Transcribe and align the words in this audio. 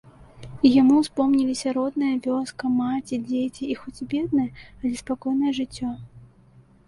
І 0.67 0.69
яму 0.81 0.95
ўспомніліся 1.01 1.73
родная 1.77 2.13
вёска, 2.27 2.71
маці, 2.79 3.15
дзеці 3.27 3.63
і 3.73 3.77
хоць 3.81 4.05
беднае, 4.13 4.49
але 4.79 4.93
спакойнае 5.03 5.51
жыццё. 5.61 5.91